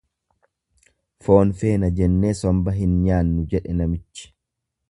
Foon 1.25 1.53
feena 1.59 1.91
jennee 2.01 2.33
somba 2.41 2.75
hin 2.81 2.99
nyaannu, 3.05 3.47
jedhe 3.55 3.81
namichi. 3.83 4.29